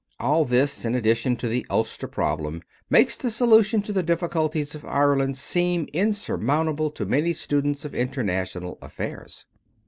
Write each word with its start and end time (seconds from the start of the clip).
All 0.19 0.45
this, 0.45 0.83
in 0.83 0.95
addition 0.95 1.35
to 1.35 1.47
the 1.47 1.63
Ulster 1.69 2.07
problem, 2.07 2.63
makes 2.89 3.15
the 3.15 3.29
solution 3.29 3.81
of 3.81 3.93
the 3.93 4.01
difficulties 4.01 4.73
of 4.73 4.83
Ireland 4.83 5.37
seem 5.37 5.85
insurmountable 5.93 6.89
to 6.89 7.05
many 7.05 7.33
students 7.33 7.85
of 7.85 7.93
international 7.93 8.79
affairs. 8.81 9.45